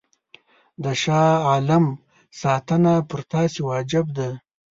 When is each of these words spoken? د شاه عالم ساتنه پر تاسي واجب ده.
د 0.83 0.85
شاه 1.01 1.31
عالم 1.49 1.85
ساتنه 2.41 2.93
پر 3.09 3.21
تاسي 3.31 3.61
واجب 3.69 4.05
ده. 4.17 4.29